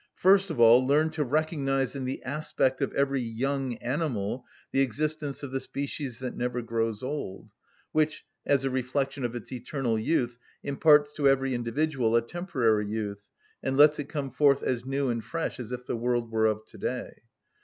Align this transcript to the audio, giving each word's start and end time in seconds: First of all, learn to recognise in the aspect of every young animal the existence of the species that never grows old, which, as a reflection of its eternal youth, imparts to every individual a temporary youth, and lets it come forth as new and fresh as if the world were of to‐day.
First 0.15 0.49
of 0.49 0.59
all, 0.59 0.83
learn 0.83 1.11
to 1.11 1.23
recognise 1.23 1.95
in 1.95 2.05
the 2.05 2.23
aspect 2.23 2.81
of 2.81 2.91
every 2.93 3.21
young 3.21 3.75
animal 3.75 4.45
the 4.71 4.79
existence 4.81 5.43
of 5.43 5.51
the 5.51 5.59
species 5.59 6.17
that 6.17 6.35
never 6.35 6.63
grows 6.63 7.03
old, 7.03 7.51
which, 7.91 8.25
as 8.43 8.63
a 8.63 8.71
reflection 8.71 9.23
of 9.23 9.35
its 9.35 9.51
eternal 9.51 9.99
youth, 9.99 10.39
imparts 10.63 11.13
to 11.17 11.27
every 11.29 11.53
individual 11.53 12.15
a 12.15 12.23
temporary 12.23 12.87
youth, 12.87 13.29
and 13.61 13.77
lets 13.77 13.99
it 13.99 14.09
come 14.09 14.31
forth 14.31 14.63
as 14.63 14.85
new 14.87 15.09
and 15.09 15.23
fresh 15.23 15.59
as 15.59 15.71
if 15.71 15.85
the 15.85 15.95
world 15.95 16.31
were 16.31 16.47
of 16.47 16.65
to‐day. 16.65 17.11